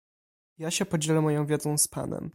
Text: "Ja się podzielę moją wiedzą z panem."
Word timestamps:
"Ja 0.57 0.71
się 0.71 0.85
podzielę 0.85 1.21
moją 1.21 1.45
wiedzą 1.45 1.77
z 1.77 1.87
panem." 1.87 2.29